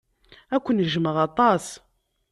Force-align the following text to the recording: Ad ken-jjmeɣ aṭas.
Ad 0.55 0.61
ken-jjmeɣ 0.65 1.15
aṭas. 1.27 1.65